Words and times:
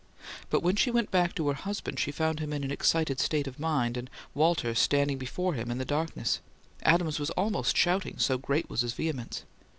But 0.49 0.63
when 0.63 0.75
she 0.77 0.89
went 0.89 1.11
back 1.11 1.35
to 1.35 1.47
her 1.49 1.53
husband, 1.53 1.99
she 1.99 2.11
found 2.11 2.39
him 2.39 2.51
in 2.53 2.63
an 2.63 2.71
excited 2.71 3.19
state 3.19 3.45
of 3.45 3.59
mind, 3.59 3.95
and 3.97 4.09
Walter 4.33 4.73
standing 4.73 5.19
before 5.19 5.53
him 5.53 5.69
in 5.69 5.77
the 5.77 5.85
darkness. 5.85 6.39
Adams 6.81 7.19
was 7.19 7.29
almost 7.37 7.77
shouting, 7.77 8.17
so 8.17 8.39
great 8.39 8.67
was 8.67 8.81
his 8.81 8.93
vehemence. 8.93 9.43